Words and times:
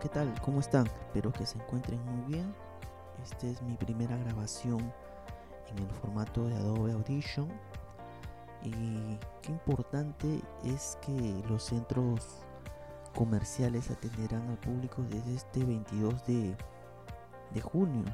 ¿qué 0.00 0.08
tal? 0.08 0.32
¿Cómo 0.40 0.60
están? 0.60 0.86
Espero 0.86 1.30
que 1.30 1.44
se 1.44 1.58
encuentren 1.58 2.02
muy 2.06 2.32
bien. 2.32 2.54
Esta 3.22 3.46
es 3.46 3.60
mi 3.60 3.74
primera 3.76 4.16
grabación 4.16 4.80
en 5.68 5.78
el 5.78 5.90
formato 5.90 6.48
de 6.48 6.56
Adobe 6.56 6.92
Audition. 6.92 7.48
Y 8.62 9.18
qué 9.42 9.52
importante 9.52 10.40
es 10.64 10.96
que 11.02 11.42
los 11.48 11.64
centros 11.64 12.46
comerciales 13.14 13.90
atenderán 13.90 14.48
al 14.48 14.56
público 14.56 15.02
desde 15.02 15.34
este 15.34 15.64
22 15.64 16.26
de, 16.26 16.56
de 17.52 17.60
junio. 17.60 18.04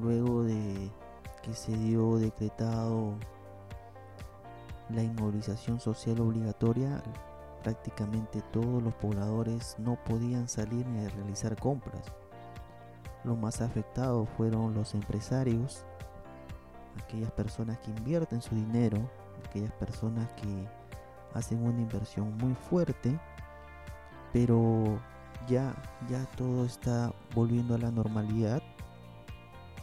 Luego 0.00 0.42
de 0.42 0.90
que 1.42 1.52
se 1.52 1.72
dio 1.72 2.16
decretado 2.16 3.14
la 4.88 5.02
inmovilización 5.02 5.80
social 5.80 6.18
obligatoria 6.20 7.02
prácticamente 7.62 8.42
todos 8.52 8.82
los 8.82 8.94
pobladores 8.94 9.76
no 9.78 9.96
podían 10.04 10.48
salir 10.48 10.86
ni 10.86 11.06
realizar 11.08 11.56
compras. 11.56 12.12
Los 13.24 13.38
más 13.38 13.60
afectados 13.60 14.28
fueron 14.36 14.74
los 14.74 14.94
empresarios, 14.94 15.84
aquellas 17.02 17.30
personas 17.32 17.78
que 17.78 17.90
invierten 17.90 18.42
su 18.42 18.54
dinero, 18.54 18.98
aquellas 19.46 19.72
personas 19.72 20.28
que 20.32 20.68
hacen 21.34 21.64
una 21.64 21.80
inversión 21.80 22.36
muy 22.36 22.54
fuerte, 22.54 23.18
pero 24.32 24.98
ya 25.46 25.74
ya 26.08 26.24
todo 26.36 26.64
está 26.64 27.12
volviendo 27.34 27.74
a 27.74 27.78
la 27.78 27.90
normalidad. 27.90 28.62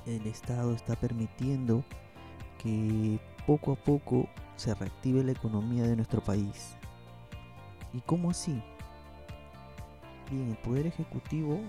El 0.06 0.28
Estado 0.28 0.74
está 0.74 0.96
permitiendo 0.96 1.84
que 2.58 3.20
poco 3.48 3.72
a 3.72 3.76
poco 3.76 4.28
se 4.58 4.74
reactive 4.76 5.24
la 5.24 5.32
economía 5.32 5.84
de 5.84 5.96
nuestro 5.96 6.22
país. 6.22 6.79
¿Y 7.94 8.02
cómo 8.02 8.30
así? 8.30 8.62
Bien, 10.30 10.50
el 10.50 10.58
Poder 10.58 10.88
Ejecutivo 10.88 11.60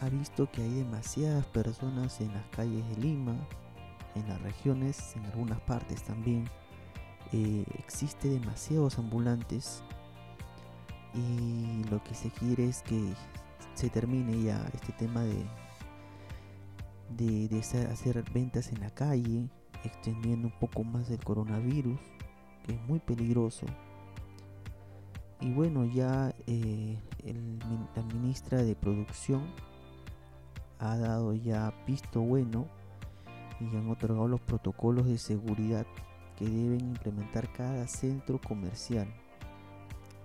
ha 0.00 0.08
visto 0.08 0.50
que 0.50 0.62
hay 0.62 0.70
demasiadas 0.70 1.46
personas 1.46 2.20
en 2.20 2.32
las 2.34 2.44
calles 2.46 2.86
de 2.90 2.96
Lima, 2.96 3.36
en 4.14 4.28
las 4.28 4.40
regiones, 4.42 5.16
en 5.16 5.24
algunas 5.26 5.60
partes 5.60 6.02
también. 6.02 6.48
Eh, 7.32 7.64
existe 7.78 8.28
demasiados 8.28 8.98
ambulantes 8.98 9.82
y 11.14 11.84
lo 11.88 12.02
que 12.04 12.14
se 12.14 12.30
quiere 12.30 12.68
es 12.68 12.82
que 12.82 13.14
se 13.74 13.88
termine 13.88 14.42
ya 14.42 14.62
este 14.74 14.92
tema 14.92 15.22
de, 15.22 15.46
de, 17.16 17.48
de 17.48 17.58
hacer 17.60 18.22
ventas 18.32 18.72
en 18.72 18.80
la 18.80 18.90
calle, 18.90 19.48
extendiendo 19.84 20.48
un 20.48 20.58
poco 20.58 20.84
más 20.84 21.08
el 21.10 21.24
coronavirus, 21.24 21.98
que 22.66 22.74
es 22.74 22.80
muy 22.82 22.98
peligroso 22.98 23.66
y 25.42 25.50
bueno, 25.50 25.84
ya 25.84 26.32
eh, 26.46 26.96
la 27.96 28.02
ministra 28.14 28.62
de 28.62 28.76
Producción 28.76 29.42
ha 30.78 30.96
dado 30.96 31.34
ya 31.34 31.74
visto 31.84 32.20
bueno 32.20 32.68
y 33.60 33.76
han 33.76 33.90
otorgado 33.90 34.28
los 34.28 34.40
protocolos 34.40 35.06
de 35.06 35.18
seguridad 35.18 35.84
que 36.38 36.44
deben 36.44 36.80
implementar 36.80 37.52
cada 37.52 37.88
centro 37.88 38.40
comercial. 38.40 39.08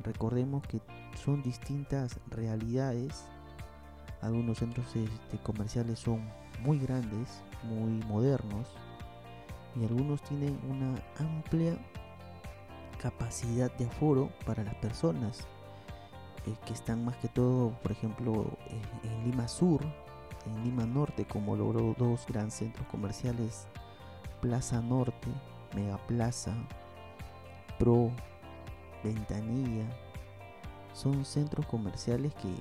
Recordemos 0.04 0.66
que 0.68 0.82
son 1.16 1.42
distintas 1.42 2.20
realidades. 2.30 3.26
Algunos 4.22 4.60
centros 4.60 4.96
este, 4.96 5.38
comerciales 5.40 6.00
son 6.00 6.22
muy 6.62 6.78
grandes, 6.78 7.42
muy 7.64 8.04
modernos 8.06 8.68
y 9.76 9.84
algunos 9.84 10.22
tienen 10.24 10.60
una 10.70 10.96
amplia 11.20 11.78
capacidad 12.98 13.72
de 13.78 13.86
aforo 13.86 14.30
para 14.46 14.64
las 14.64 14.76
personas 14.76 15.48
eh, 16.46 16.56
que 16.66 16.74
están 16.74 17.04
más 17.04 17.18
que 17.18 17.28
todo, 17.28 17.72
por 17.82 17.92
ejemplo, 17.92 18.46
en, 19.04 19.24
Lima 19.26 19.48
Sur, 19.48 19.82
en 20.46 20.64
Lima 20.64 20.86
Norte, 20.86 21.26
como 21.26 21.56
logró 21.56 21.94
dos 21.98 22.26
grandes 22.28 22.56
centros 22.56 22.88
comerciales, 22.88 23.68
Plaza 24.42 24.82
Norte, 24.82 25.28
Mega 25.76 25.98
Plaza, 26.08 26.54
Pro, 27.78 28.12
Ventanilla, 29.04 29.86
son 30.94 31.26
centros 31.26 31.66
comerciales 31.66 32.34
que, 32.36 32.54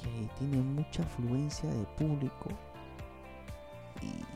que 0.00 0.28
tienen 0.38 0.74
mucha 0.74 1.02
afluencia 1.02 1.70
de 1.70 1.84
público 1.96 2.50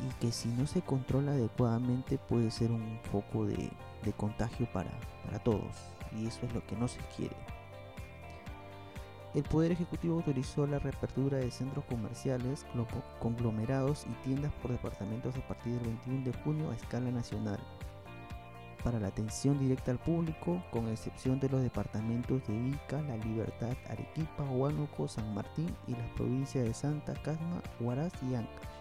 y, 0.04 0.14
que 0.20 0.32
si 0.32 0.48
no 0.48 0.66
se 0.66 0.82
controla 0.82 1.32
adecuadamente 1.32 2.18
puede 2.18 2.50
ser 2.50 2.70
un 2.70 2.98
foco 3.10 3.46
de, 3.46 3.70
contagio 4.16 4.68
para, 4.72 4.90
para 5.24 5.40
todos 5.40 5.74
y 6.16 6.26
eso 6.26 6.46
es 6.46 6.54
lo 6.54 6.64
que 6.66 6.76
no 6.76 6.86
se 6.86 7.00
quiere. 7.16 7.36
El 9.34 9.42
Poder 9.42 9.72
Ejecutivo 9.72 10.14
autorizó 10.14 10.66
la 10.66 10.78
reapertura 10.78 11.38
de 11.38 11.50
centros 11.50 11.84
comerciales, 11.86 12.64
conglomerados 13.20 14.06
y 14.06 14.24
tiendas 14.24 14.52
por 14.62 14.70
departamentos 14.70 15.36
a 15.36 15.46
partir 15.46 15.74
del 15.74 15.96
21 16.06 16.24
de 16.24 16.32
junio 16.42 16.70
a 16.70 16.76
escala 16.76 17.10
nacional 17.10 17.58
para 18.86 19.00
la 19.00 19.08
atención 19.08 19.58
directa 19.58 19.90
al 19.90 19.98
público, 19.98 20.62
con 20.70 20.86
excepción 20.86 21.40
de 21.40 21.48
los 21.48 21.60
departamentos 21.60 22.46
de 22.46 22.54
Ica, 22.54 23.02
La 23.02 23.16
Libertad, 23.16 23.76
Arequipa, 23.90 24.44
Huánuco, 24.44 25.08
San 25.08 25.34
Martín 25.34 25.74
y 25.88 25.90
las 25.90 26.08
provincias 26.10 26.64
de 26.64 26.72
Santa, 26.72 27.14
Casma, 27.24 27.60
Huaraz 27.80 28.12
y 28.30 28.36
Ancash. 28.36 28.75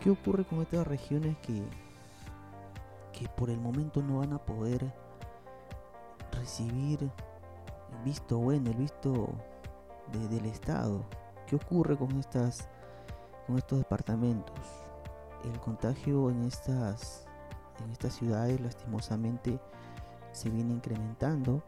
¿Qué 0.00 0.08
ocurre 0.08 0.46
con 0.46 0.62
estas 0.62 0.86
regiones 0.86 1.36
que, 1.42 1.62
que 3.12 3.28
por 3.36 3.50
el 3.50 3.60
momento 3.60 4.02
no 4.02 4.20
van 4.20 4.32
a 4.32 4.38
poder 4.38 4.90
recibir 6.32 7.02
el 7.02 8.02
visto 8.02 8.38
bueno, 8.38 8.70
el 8.70 8.78
visto 8.78 9.28
del 10.30 10.46
Estado? 10.46 11.04
¿Qué 11.46 11.56
ocurre 11.56 11.98
con, 11.98 12.18
estas, 12.18 12.66
con 13.46 13.58
estos 13.58 13.78
departamentos? 13.78 14.58
El 15.44 15.60
contagio 15.60 16.30
en 16.30 16.44
estas, 16.44 17.26
en 17.84 17.90
estas 17.90 18.14
ciudades 18.14 18.58
lastimosamente 18.58 19.60
se 20.32 20.48
viene 20.48 20.72
incrementando 20.72 21.62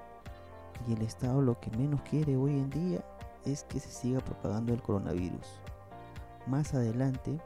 y 0.88 0.94
el 0.94 1.02
Estado 1.02 1.42
lo 1.42 1.60
que 1.60 1.70
menos 1.76 2.00
quiere 2.00 2.38
hoy 2.38 2.52
en 2.52 2.70
día 2.70 3.04
es 3.44 3.64
que 3.64 3.78
se 3.78 3.90
siga 3.90 4.20
propagando 4.20 4.72
el 4.72 4.80
coronavirus. 4.80 5.60
Más 6.46 6.72
adelante 6.72 7.38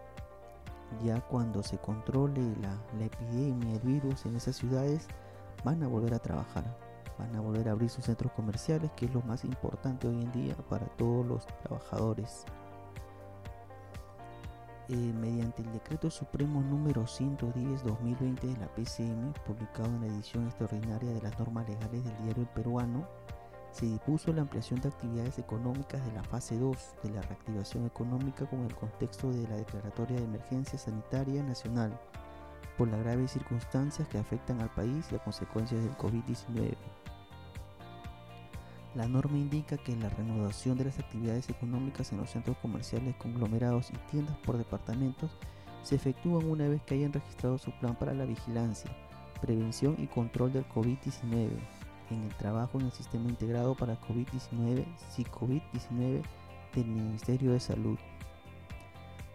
ya 1.05 1.21
cuando 1.21 1.63
se 1.63 1.79
controle 1.79 2.55
la, 2.61 3.05
epidemia, 3.05 3.75
el 3.75 3.81
virus 3.81 4.27
en 4.27 4.37
esas 4.37 4.57
ciudades, 4.57 5.09
van 5.65 5.83
a 5.83 5.89
volver 5.89 6.15
a 6.15 6.19
trabajar, 6.19 6.65
van 7.19 7.35
a 7.35 7.41
volver 7.41 7.69
a 7.69 7.73
abrir 7.73 7.91
sus 7.91 8.05
centros 8.05 8.33
comerciales, 8.33 8.91
que 8.93 9.07
es 9.07 9.15
lo 9.15 9.23
más 9.23 9.45
importante 9.45 10.09
hoy 10.09 10.23
en 10.23 10.33
día 10.33 10.57
para 10.69 10.87
todos 10.97 11.27
los 11.27 11.47
trabajadores. 11.63 12.45
Eh, 14.89 15.13
mediante 15.21 15.63
el 15.63 15.73
decreto 15.73 16.11
supremo 16.11 16.61
número 16.61 17.03
110-2020 17.03 18.41
de 18.41 18.57
la 18.57 18.69
PCM, 18.69 19.33
publicado 19.45 19.89
en 19.89 20.01
la 20.03 20.07
edición 20.07 20.47
extraordinaria 20.47 21.13
de 21.13 21.21
las 21.23 21.37
normas 21.41 21.69
legales 21.69 22.05
del 22.05 22.17
diario 22.19 22.43
El 22.45 22.49
Peruano, 22.51 23.09
se 23.77 23.85
dispuso 23.85 24.33
la 24.33 24.41
ampliación 24.41 24.81
de 24.81 24.89
actividades 24.89 25.39
económicas 25.39 26.03
de 26.07 26.13
la 26.13 26.25
fase 26.25 26.57
2 26.57 26.79
de 27.03 27.11
la 27.11 27.21
reactivación 27.21 27.85
económica 27.85 28.47
con 28.47 28.61
el 28.65 28.75
contexto 28.75 29.31
de 29.31 29.47
la 29.49 29.57
declaratoria 29.57 30.17
de 30.17 30.25
emergencia 30.25 30.79
sanitaria 30.79 31.43
nacional 31.43 32.01
por 32.79 32.89
las 32.89 33.01
graves 33.01 33.33
circunstancias 33.33 34.09
que 34.09 34.17
afectan 34.17 34.63
al 34.63 34.71
país 34.71 35.07
y 35.13 35.17
a 35.17 35.19
consecuencias 35.19 35.83
del 35.83 35.95
COVID-19. 35.99 36.75
La 38.95 39.07
norma 39.07 39.37
indica 39.37 39.77
que 39.77 39.95
la 39.95 40.09
reanudación 40.09 40.79
de 40.79 40.87
las 40.87 40.99
actividades 40.99 41.51
económicas 41.51 42.13
en 42.13 42.19
los 42.19 42.31
centros 42.31 42.57
comerciales 42.63 43.15
conglomerados 43.17 43.91
y 43.91 44.11
tiendas 44.11 44.39
por 44.39 44.57
departamentos 44.57 45.31
se 45.83 45.97
efectúan 45.97 46.49
una 46.49 46.67
vez 46.67 46.81
que 46.85 46.95
hayan 46.95 47.13
registrado 47.13 47.59
su 47.59 47.73
plan 47.73 47.95
para 47.95 48.15
la 48.15 48.25
vigilancia, 48.25 48.91
prevención 49.43 49.97
y 49.99 50.07
control 50.07 50.55
del 50.55 50.67
COVID-19 50.67 51.76
en 52.11 52.25
el 52.25 52.35
trabajo 52.37 52.79
en 52.79 52.87
el 52.87 52.93
Sistema 52.93 53.29
Integrado 53.29 53.75
para 53.75 54.01
COVID-19, 54.01 54.85
COVID-19 55.31 56.23
del 56.75 56.87
Ministerio 56.87 57.53
de 57.53 57.61
Salud. 57.61 57.99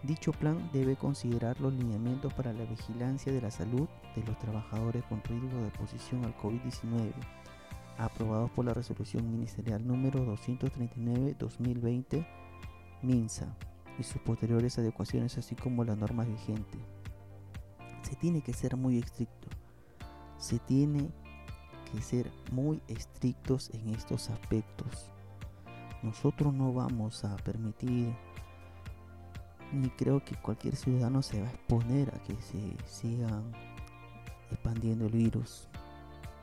Dicho 0.04 0.32
plan 0.32 0.70
debe 0.74 0.96
considerar 0.96 1.62
los 1.62 1.74
lineamientos 1.74 2.34
para 2.34 2.54
la 2.54 2.66
vigilancia 2.66 3.32
de 3.32 3.42
la 3.42 3.52
salud 3.52 3.88
de 4.16 4.24
los 4.24 4.38
trabajadores 4.40 5.04
con 5.06 5.24
riesgo 5.24 5.60
de 5.60 5.68
exposición 5.68 6.26
al 6.26 6.36
COVID-19, 6.38 7.12
aprobados 7.98 8.50
por 8.52 8.66
la 8.66 8.74
resolución 8.74 9.32
ministerial 9.32 9.86
número 9.86 10.26
239-2020 10.26 12.26
MINSA 13.04 13.56
y 14.00 14.04
sus 14.04 14.22
posteriores 14.22 14.80
adecuaciones 14.80 15.38
así 15.38 15.56
como 15.56 15.84
las 15.84 15.98
normas 15.98 16.28
vigentes. 16.28 16.82
Se 18.02 18.16
tiene 18.16 18.42
que 18.42 18.54
ser 18.54 18.78
muy 18.78 18.98
estricto. 18.98 19.50
Se 20.38 20.58
tiene 20.58 21.12
que 21.92 22.02
ser 22.02 22.32
muy 22.52 22.82
estrictos 22.88 23.70
en 23.74 23.90
estos 23.90 24.30
aspectos. 24.30 25.12
Nosotros 26.04 26.54
no 26.54 26.74
vamos 26.74 27.24
a 27.26 27.36
permitir, 27.38 28.16
ni 29.72 29.90
creo 29.92 30.24
que 30.24 30.36
cualquier 30.36 30.76
ciudadano 30.76 31.22
se 31.22 31.42
va 31.42 31.48
a 31.48 31.52
exponer 31.52 32.10
a 32.16 32.24
que 32.24 32.36
se 32.42 32.76
sigan 32.86 33.52
expandiendo 34.50 35.06
el 35.06 35.12
virus. 35.12 35.68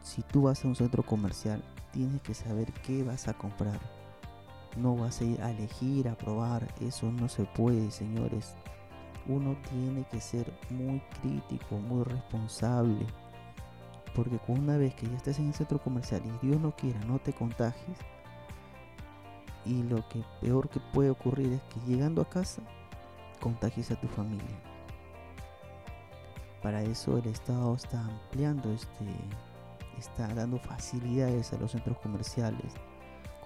Si 0.03 0.23
tú 0.23 0.43
vas 0.43 0.65
a 0.65 0.69
un 0.69 0.77
centro 0.77 1.03
comercial, 1.03 1.63
tienes 1.93 2.23
que 2.23 2.35
saber 2.35 2.73
qué 2.85 3.03
vas 3.03 3.29
a 3.29 3.35
comprar. 3.35 3.81
no 4.77 4.95
vas 4.97 5.21
a 5.21 5.25
ir 5.25 5.43
a 5.43 5.51
elegir, 5.51 6.09
a 6.09 6.17
probar, 6.17 6.73
eso 6.81 7.11
no 7.11 7.29
se 7.29 7.45
puede, 7.45 7.91
señores. 7.91 8.55
Uno 9.27 9.57
tiene 9.71 10.07
que 10.11 10.21
ser 10.21 10.53
muy 10.71 11.01
crítico, 11.21 11.77
muy 11.77 12.05
responsable. 12.05 13.07
Porque 14.15 14.39
una 14.49 14.77
vez 14.77 14.95
que 14.95 15.07
ya 15.07 15.17
estés 15.17 15.39
en 15.39 15.49
el 15.49 15.55
centro 15.55 15.79
comercial 15.79 16.23
y 16.25 16.47
Dios 16.47 16.61
no 16.61 16.75
quiera, 16.75 16.99
no 17.01 17.19
te 17.19 17.33
contagies. 17.33 17.99
Y 19.65 19.83
lo 19.83 20.07
que 20.09 20.23
peor 20.41 20.69
que 20.69 20.81
puede 20.81 21.11
ocurrir 21.11 21.53
es 21.53 21.63
que 21.63 21.81
llegando 21.91 22.23
a 22.23 22.29
casa, 22.29 22.63
contagies 23.41 23.91
a 23.91 24.01
tu 24.01 24.09
familia. 24.09 24.57
Para 26.63 26.83
eso 26.83 27.19
el 27.19 27.27
Estado 27.27 27.75
está 27.75 28.01
ampliando 28.01 28.73
este, 28.73 29.05
está 29.99 30.27
dando 30.35 30.59
facilidades 30.59 31.53
a 31.53 31.59
los 31.59 31.73
centros 31.73 31.99
comerciales 31.99 32.73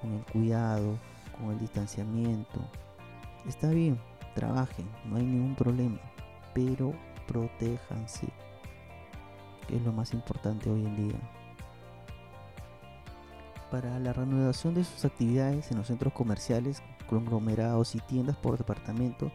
con 0.01 0.13
el 0.13 0.25
cuidado, 0.25 0.99
con 1.39 1.51
el 1.51 1.59
distanciamiento. 1.59 2.61
Está 3.47 3.69
bien, 3.71 4.01
trabajen, 4.35 4.89
no 5.05 5.17
hay 5.17 5.25
ningún 5.25 5.55
problema, 5.55 5.99
pero 6.55 6.95
protéjanse, 7.27 8.29
es 9.73 9.83
lo 9.83 9.93
más 9.93 10.13
importante 10.13 10.71
hoy 10.71 10.85
en 10.85 11.09
día. 11.09 11.19
Para 13.71 13.99
la 13.99 14.13
reanudación 14.13 14.75
de 14.75 14.85
sus 14.85 15.05
actividades 15.05 15.71
en 15.71 15.79
los 15.79 15.87
centros 15.87 16.13
comerciales, 16.13 16.83
conglomerados 17.09 17.95
y 17.95 18.01
tiendas 18.01 18.37
por 18.37 18.59
departamento, 18.59 19.33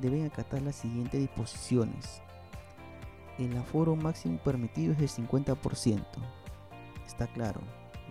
deben 0.00 0.24
acatar 0.24 0.62
las 0.62 0.76
siguientes 0.76 1.20
disposiciones. 1.20 2.22
El 3.38 3.56
aforo 3.56 3.94
máximo 3.94 4.38
permitido 4.38 4.92
es 4.92 4.98
del 4.98 5.08
50%. 5.08 6.02
Está 7.06 7.26
claro, 7.26 7.60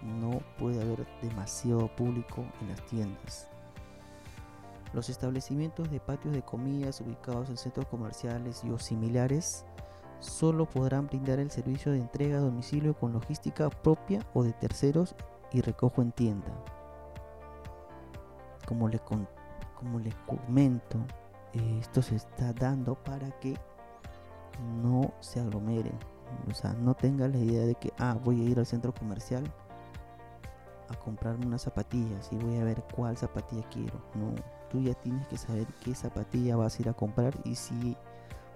no 0.04 0.42
puede 0.60 0.82
haber 0.82 1.08
demasiado 1.22 1.88
público 1.96 2.46
en 2.62 2.70
las 2.70 2.86
tiendas. 2.86 3.48
Los 4.94 5.10
establecimientos 5.10 5.90
de 5.90 6.00
patios 6.00 6.36
de 6.36 6.44
comidas 6.44 7.02
ubicados 7.02 7.50
en 7.50 7.58
centros 7.58 7.88
comerciales 7.88 8.64
y 8.64 8.70
o 8.70 8.78
similares 8.78 9.66
solo 10.24 10.66
podrán 10.66 11.08
brindar 11.08 11.40
el 11.40 11.52
servicio 11.52 11.92
de 11.92 12.00
entrega 12.00 12.38
a 12.38 12.42
domicilio 12.42 12.96
con 12.96 13.14
logística 13.14 13.70
propia 13.70 14.20
o 14.34 14.44
de 14.44 14.54
terceros 14.54 15.16
y 15.52 15.62
recojo 15.62 16.02
en 16.02 16.12
tienda. 16.12 16.52
Como 18.66 18.88
les, 18.88 19.02
como 19.02 20.00
les 20.00 20.16
comento, 20.26 20.98
esto 21.80 22.02
se 22.02 22.16
está 22.16 22.54
dando 22.54 22.96
para 22.96 23.30
que 23.40 23.56
no 24.82 25.14
se 25.20 25.40
aglomeren. 25.40 25.98
O 26.50 26.54
sea, 26.54 26.74
no 26.74 26.96
tengan 26.96 27.34
la 27.34 27.38
idea 27.38 27.66
de 27.66 27.76
que, 27.76 27.94
ah, 28.00 28.18
voy 28.24 28.42
a 28.42 28.50
ir 28.50 28.60
al 28.60 28.66
centro 28.66 28.94
comercial 28.94 29.44
a 30.90 30.96
comprarme 30.96 31.46
unas 31.46 31.62
zapatillas 31.64 32.30
y 32.32 32.38
voy 32.38 32.58
a 32.58 32.64
ver 32.64 32.84
cuál 32.96 33.18
zapatilla 33.18 33.64
quiero. 33.70 34.02
No, 34.16 34.34
tú 34.70 34.80
ya 34.80 34.94
tienes 34.96 35.28
que 35.28 35.38
saber 35.38 35.68
qué 35.84 35.94
zapatilla 35.94 36.56
vas 36.56 36.78
a 36.78 36.82
ir 36.82 36.90
a 36.90 36.94
comprar 36.94 37.34
y 37.44 37.56
si 37.56 37.96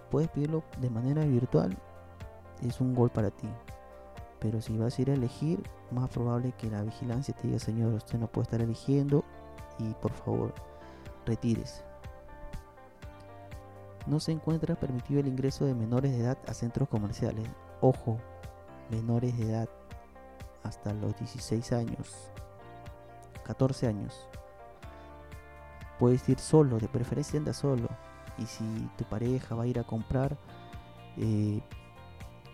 puedes 0.10 0.30
pedirlo 0.30 0.64
de 0.80 0.90
manera 0.90 1.24
virtual, 1.26 1.78
es 2.62 2.82
un 2.82 2.96
gol 2.96 3.10
para 3.10 3.32
ti. 3.32 3.50
Pero 4.40 4.62
si 4.62 4.78
vas 4.78 4.98
a 4.98 5.02
ir 5.02 5.10
a 5.10 5.16
elegir, 5.16 5.64
más 5.92 6.10
probable 6.10 6.54
que 6.58 6.70
la 6.70 6.84
vigilancia 6.84 7.34
te 7.34 7.48
diga, 7.48 7.60
señor, 7.60 7.94
usted 7.94 8.20
no 8.20 8.28
puede 8.28 8.44
estar 8.44 8.62
eligiendo 8.62 9.24
y 9.80 9.94
por 9.96 10.12
favor, 10.12 10.54
retírese. 11.26 11.84
No 14.06 14.20
se 14.20 14.32
encuentra 14.32 14.76
permitido 14.76 15.20
el 15.20 15.28
ingreso 15.28 15.66
de 15.66 15.74
menores 15.74 16.12
de 16.12 16.20
edad 16.20 16.38
a 16.48 16.54
centros 16.54 16.88
comerciales. 16.88 17.48
Ojo, 17.82 18.18
menores 18.90 19.38
de 19.38 19.50
edad 19.50 19.70
hasta 20.64 20.94
los 20.94 21.18
16 21.18 21.72
años, 21.74 22.32
14 23.44 23.88
años. 23.88 24.30
Puedes 26.00 26.28
ir 26.30 26.40
solo, 26.40 26.78
de 26.78 26.88
preferencia 26.88 27.40
anda 27.40 27.54
solo. 27.54 27.90
Y 28.38 28.46
si 28.46 28.64
tu 28.98 29.04
pareja 29.06 29.56
va 29.56 29.64
a 29.64 29.68
ir 29.68 29.80
a 29.80 29.84
comprar, 29.84 30.38
eh, 31.18 31.62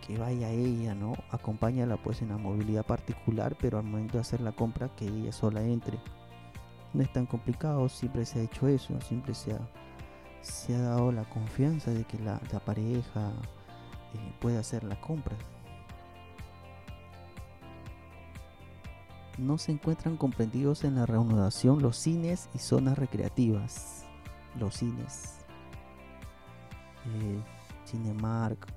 que 0.05 0.17
vaya 0.17 0.49
ella, 0.49 0.95
¿no? 0.95 1.13
Acompáñala 1.31 1.97
pues 1.97 2.21
en 2.21 2.29
la 2.29 2.37
movilidad 2.37 2.85
particular, 2.85 3.55
pero 3.59 3.77
al 3.77 3.85
momento 3.85 4.13
de 4.13 4.21
hacer 4.21 4.41
la 4.41 4.51
compra 4.51 4.89
que 4.95 5.05
ella 5.05 5.31
sola 5.31 5.61
entre. 5.61 5.99
No 6.93 7.01
es 7.01 7.11
tan 7.11 7.25
complicado, 7.25 7.89
siempre 7.89 8.25
se 8.25 8.39
ha 8.39 8.43
hecho 8.43 8.67
eso, 8.67 8.99
siempre 9.01 9.33
se 9.33 9.53
ha, 9.53 9.59
se 10.41 10.75
ha 10.75 10.81
dado 10.81 11.11
la 11.11 11.23
confianza 11.23 11.91
de 11.91 12.03
que 12.03 12.19
la, 12.19 12.39
pareja 12.65 13.31
eh, 14.13 14.33
puede 14.39 14.57
hacer 14.57 14.83
la 14.83 14.99
compra. 14.99 15.35
no 19.37 19.57
se 19.57 19.71
encuentran 19.71 20.17
comprendidos 20.17 20.83
en 20.83 20.95
la 20.95 21.05
reanudación 21.05 21.81
los 21.81 21.97
cines 21.97 22.49
y 22.53 22.59
zonas 22.59 22.97
recreativas. 22.97 24.05
Los 24.59 24.75
cines. 24.75 25.42
Eh, 27.05 27.43
Cinemark, 27.85 28.67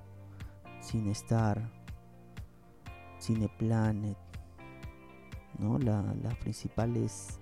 Cinestar, 0.82 1.70
Cineplanet, 3.20 4.19
¿no? 5.58 5.78
las 5.78 6.34
principales 6.37 7.40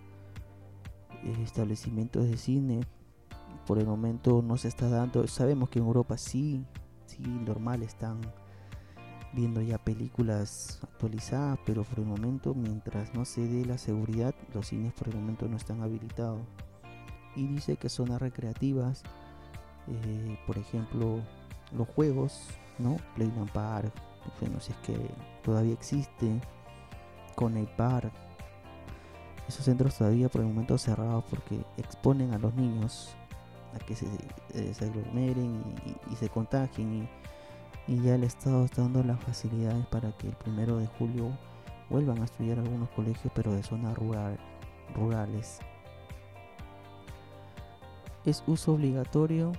eh, 1.24 1.36
establecimientos 1.42 2.28
de 2.28 2.36
cine 2.36 2.80
por 3.66 3.78
el 3.78 3.86
momento 3.86 4.42
no 4.42 4.56
se 4.56 4.68
está 4.68 4.88
dando. 4.88 5.26
Sabemos 5.26 5.68
que 5.68 5.78
en 5.78 5.86
Europa 5.86 6.18
sí, 6.18 6.64
sí, 7.06 7.22
normal 7.22 7.82
están 7.82 8.20
viendo 9.32 9.60
ya 9.60 9.78
películas 9.78 10.80
actualizadas, 10.82 11.58
pero 11.66 11.82
por 11.82 11.98
el 11.98 12.06
momento, 12.06 12.54
mientras 12.54 13.14
no 13.14 13.24
se 13.24 13.46
dé 13.48 13.64
la 13.64 13.78
seguridad, 13.78 14.34
los 14.52 14.68
cines 14.68 14.92
por 14.92 15.08
el 15.08 15.16
momento 15.16 15.48
no 15.48 15.56
están 15.56 15.82
habilitados. 15.82 16.40
Y 17.34 17.46
dice 17.46 17.76
que 17.76 17.88
zonas 17.88 18.20
recreativas, 18.20 19.02
eh, 19.88 20.38
por 20.46 20.58
ejemplo, 20.58 21.20
los 21.72 21.88
juegos, 21.88 22.48
¿no? 22.78 22.96
Playland 23.14 23.50
Park, 23.52 23.92
no 24.52 24.60
si 24.60 24.72
es 24.72 24.78
que 24.78 24.96
todavía 25.42 25.74
existe, 25.74 26.40
Connect 27.34 27.70
Park. 27.76 28.12
Esos 29.48 29.64
centros 29.64 29.96
todavía 29.98 30.28
por 30.28 30.40
el 30.40 30.46
momento 30.46 30.78
cerrados 30.78 31.24
porque 31.28 31.60
exponen 31.76 32.32
a 32.32 32.38
los 32.38 32.54
niños 32.54 33.14
a 33.74 33.78
que 33.84 33.94
se, 33.94 34.06
eh, 34.54 34.72
aglomeren 34.80 35.62
y, 35.84 36.12
y 36.12 36.16
se 36.16 36.28
contagien 36.28 37.02
y 37.02 37.08
y 37.86 38.00
ya 38.00 38.14
el 38.14 38.24
Estado 38.24 38.64
está 38.64 38.82
dando 38.82 39.02
las 39.02 39.20
facilidades 39.20 39.84
para 39.86 40.12
que 40.12 40.28
el 40.28 40.34
primero 40.34 40.78
de 40.78 40.86
julio 40.86 41.30
vuelvan 41.90 42.22
a 42.22 42.24
estudiar 42.24 42.58
algunos 42.58 42.88
colegios 42.90 43.32
pero 43.34 43.52
de 43.52 43.62
zonas 43.62 43.96
rural, 43.96 44.38
rurales. 44.94 45.58
Es 48.24 48.42
uso 48.46 48.72
obligatorio 48.72 49.52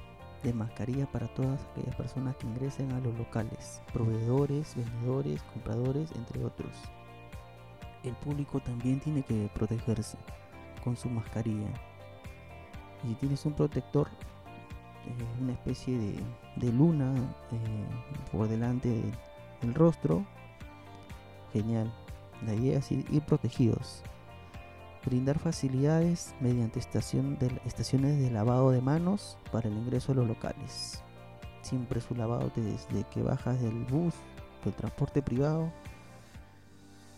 de 0.46 0.54
mascarilla 0.54 1.06
para 1.08 1.28
todas 1.28 1.60
aquellas 1.72 1.96
personas 1.96 2.36
que 2.38 2.48
ingresen 2.48 2.92
a 2.92 3.00
los 3.00 3.18
locales, 3.18 3.82
proveedores, 3.92 4.76
vendedores, 4.76 5.42
compradores, 5.54 6.12
entre 6.16 6.46
otros. 6.46 6.72
El 8.04 8.14
público 8.14 8.60
también 8.60 9.00
tiene 9.00 9.24
que 9.24 9.50
protegerse 9.54 10.18
con 10.84 10.96
su 10.96 11.10
mascarilla. 11.10 11.70
Si 13.02 13.16
tienes 13.16 13.46
un 13.46 13.54
protector, 13.54 14.08
una 15.42 15.54
especie 15.54 15.98
de, 16.56 16.72
luna 16.72 17.14
eh, 17.52 18.32
por 18.32 18.48
delante 18.48 19.02
del 19.62 19.74
rostro. 19.74 20.26
Genial. 21.54 21.92
La 22.46 22.54
idea 22.54 22.80
es 22.80 22.92
ir, 22.92 23.22
protegidos. 23.22 24.04
Brindar 25.06 25.38
facilidades 25.38 26.34
mediante 26.40 26.80
estaciones 26.80 28.20
de 28.20 28.32
lavado 28.32 28.72
de 28.72 28.82
manos 28.82 29.38
para 29.52 29.70
el 29.70 29.78
ingreso 29.78 30.12
a 30.12 30.16
los 30.16 30.28
locales. 30.28 31.04
Siempre 31.62 32.02
su 32.02 32.16
lavado 32.16 32.52
desde 32.56 33.04
que 33.12 33.22
bajas 33.22 33.62
del 33.62 33.86
bus, 33.86 34.14
del 34.64 34.74
transporte 34.74 35.22
privado 35.22 35.72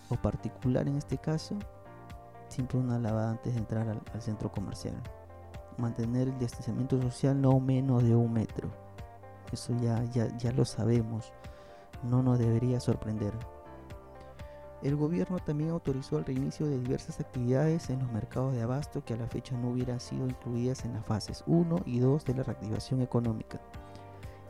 o 0.09 0.15
particular 0.15 0.87
en 0.87 0.97
este 0.97 1.17
caso. 1.17 1.55
Siempre 2.49 2.77
una 2.77 2.99
lavada 2.99 3.31
antes 3.31 3.53
de 3.53 3.59
entrar 3.59 3.87
al 3.87 4.21
centro 4.21 4.51
comercial 4.51 5.01
mantener 5.77 6.27
el 6.27 6.39
distanciamiento 6.39 7.01
social 7.01 7.39
no 7.39 7.59
menos 7.59 8.03
de 8.03 8.15
un 8.15 8.33
metro. 8.33 8.69
Eso 9.51 9.75
ya, 9.81 10.03
ya, 10.05 10.27
ya 10.37 10.51
lo 10.51 10.65
sabemos, 10.65 11.31
no 12.03 12.21
nos 12.21 12.39
debería 12.39 12.79
sorprender. 12.79 13.33
El 14.83 14.95
gobierno 14.95 15.39
también 15.39 15.71
autorizó 15.71 16.19
el 16.19 16.25
reinicio 16.25 16.67
de 16.67 16.79
diversas 16.79 17.19
actividades 17.19 17.89
en 17.89 17.99
los 17.99 18.11
mercados 18.11 18.53
de 18.53 18.61
abasto 18.61 19.03
que 19.03 19.15
a 19.15 19.17
la 19.17 19.27
fecha 19.27 19.57
no 19.57 19.69
hubieran 19.69 19.99
sido 19.99 20.27
incluidas 20.27 20.85
en 20.85 20.93
las 20.93 21.05
fases 21.05 21.43
1 21.47 21.81
y 21.85 21.99
2 21.99 22.25
de 22.25 22.33
la 22.35 22.43
reactivación 22.43 23.01
económica 23.01 23.59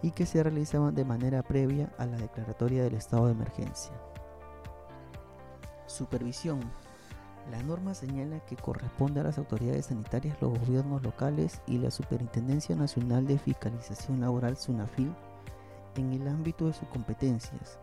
y 0.01 0.11
que 0.11 0.25
se 0.25 0.43
realizaban 0.43 0.93
de 0.93 1.05
manera 1.05 1.41
previa 1.43 1.91
a 1.97 2.05
la 2.05 2.17
declaratoria 2.17 2.83
del 2.83 2.95
estado 2.95 3.27
de 3.27 3.31
emergencia. 3.31 3.93
Supervisión 5.85 6.59
la 7.51 7.63
norma 7.63 7.93
señala 7.93 8.41
que 8.41 8.57
corresponde 8.57 9.21
a 9.21 9.23
las 9.23 9.37
autoridades 9.37 9.85
sanitarias, 9.85 10.37
los 10.41 10.59
gobiernos 10.59 11.01
locales 11.01 11.61
y 11.65 11.77
la 11.77 11.91
Superintendencia 11.91 12.75
Nacional 12.75 13.25
de 13.25 13.37
Fiscalización 13.37 14.19
Laboral 14.19 14.57
SUNAFIL 14.57 15.13
en 15.95 16.11
el 16.11 16.27
ámbito 16.27 16.67
de 16.67 16.73
sus 16.73 16.89
competencias, 16.89 17.79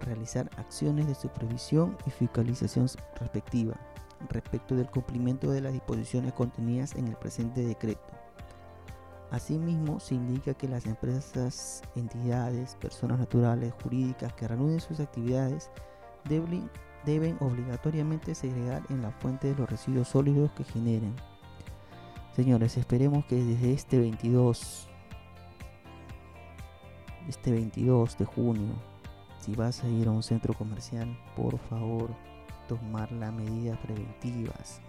realizar 0.00 0.50
acciones 0.56 1.06
de 1.06 1.14
supervisión 1.14 1.96
y 2.06 2.10
fiscalización 2.10 2.88
respectiva, 3.18 3.74
respecto 4.28 4.74
del 4.74 4.90
cumplimiento 4.90 5.50
de 5.50 5.60
las 5.60 5.72
disposiciones 5.72 6.32
contenidas 6.32 6.94
en 6.94 7.08
el 7.08 7.16
presente 7.16 7.62
decreto. 7.62 8.18
Asimismo, 9.30 10.00
se 10.00 10.14
indica 10.14 10.54
que 10.54 10.68
las 10.68 10.86
empresas, 10.86 11.82
entidades, 11.94 12.76
personas 12.76 13.18
naturales, 13.18 13.74
jurídicas 13.82 14.32
que 14.32 14.48
reanuden 14.48 14.80
sus 14.80 15.00
actividades 15.00 15.70
deben, 16.24 17.36
obligatoriamente 17.40 18.34
segregar 18.34 18.82
en 18.88 19.02
la 19.02 19.10
fuente 19.10 19.48
de 19.48 19.54
los 19.54 19.68
residuos 19.68 20.08
sólidos 20.08 20.50
que 20.52 20.64
generen. 20.64 21.14
Señores, 22.34 22.76
esperemos 22.76 23.24
que 23.26 23.36
desde 23.36 23.72
este 23.72 23.98
22, 23.98 24.88
este 27.28 27.50
22 27.50 28.16
de 28.16 28.24
junio, 28.24 28.74
si 29.48 29.54
vas 29.54 29.82
a 29.82 29.88
ir 29.88 30.08
a 30.08 30.10
un 30.10 30.22
centro 30.22 30.52
comercial, 30.52 31.16
por 31.34 31.58
favor, 31.58 32.10
tomar 32.68 33.10
las 33.12 33.32
medidas 33.32 33.78
preventivas. 33.78 34.82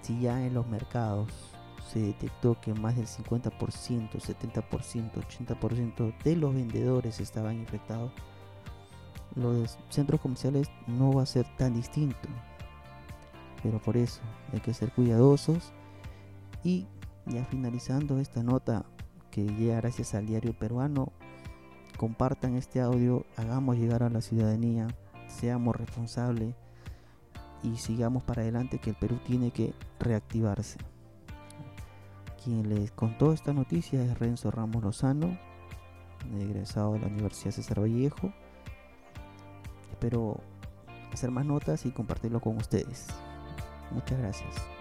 Si 0.00 0.18
ya 0.20 0.42
en 0.46 0.54
los 0.54 0.66
mercados 0.66 1.28
se 1.92 1.98
detectó 2.00 2.58
que 2.58 2.72
más 2.72 2.96
del 2.96 3.06
50%, 3.06 3.52
70%, 4.10 5.12
80% 5.12 6.18
de 6.24 6.36
los 6.36 6.54
vendedores 6.54 7.20
estaban 7.20 7.56
infectados, 7.56 8.10
los 9.34 9.76
centros 9.90 10.18
comerciales 10.22 10.70
no 10.86 11.12
va 11.12 11.24
a 11.24 11.26
ser 11.26 11.46
tan 11.58 11.74
distinto. 11.74 12.28
Pero 13.62 13.82
por 13.82 13.98
eso 13.98 14.22
hay 14.54 14.60
que 14.60 14.72
ser 14.72 14.92
cuidadosos 14.92 15.74
y 16.64 16.86
ya 17.26 17.44
finalizando 17.44 18.18
esta 18.18 18.42
nota 18.42 18.86
que 19.30 19.44
llega 19.44 19.76
gracias 19.76 20.14
al 20.14 20.24
diario 20.24 20.54
peruano, 20.58 21.12
compartan 21.96 22.56
este 22.56 22.80
audio, 22.80 23.24
hagamos 23.36 23.76
llegar 23.76 24.02
a 24.02 24.10
la 24.10 24.20
ciudadanía, 24.20 24.88
seamos 25.28 25.76
responsables 25.76 26.54
y 27.62 27.76
sigamos 27.76 28.22
para 28.22 28.42
adelante 28.42 28.78
que 28.78 28.90
el 28.90 28.96
Perú 28.96 29.18
tiene 29.26 29.50
que 29.50 29.74
reactivarse. 29.98 30.78
Quien 32.44 32.68
les 32.68 32.92
contó 32.92 33.32
esta 33.32 33.52
noticia 33.52 34.02
es 34.02 34.18
Renzo 34.18 34.50
Ramos 34.50 34.82
Lozano, 34.82 35.36
egresado 36.38 36.92
de 36.92 37.00
la 37.00 37.08
Universidad 37.08 37.50
César 37.50 37.80
Vallejo. 37.80 38.32
Espero 39.90 40.40
hacer 41.12 41.30
más 41.30 41.44
notas 41.44 41.86
y 41.86 41.90
compartirlo 41.90 42.40
con 42.40 42.56
ustedes. 42.56 43.06
Muchas 43.90 44.18
gracias. 44.18 44.75